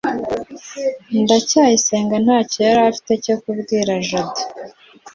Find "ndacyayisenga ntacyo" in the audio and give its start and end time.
1.21-2.59